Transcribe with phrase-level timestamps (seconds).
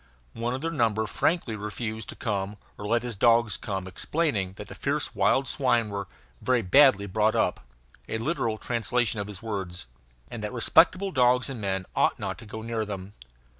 [0.33, 4.53] One of their number frankly refused to come or to let his dogs come, explaining
[4.53, 6.07] that the fierce wild swine were
[6.41, 7.59] "very badly brought up"
[8.09, 9.85] (a literal translation of his words)
[10.27, 13.13] and that respectable dogs and men ought not to go near them.